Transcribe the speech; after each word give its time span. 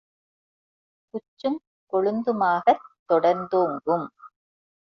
குச்சுங் 1.13 1.59
கொழுந்துமாகத் 1.93 2.83
தொடர்ந்தோங்கும் 3.09 4.07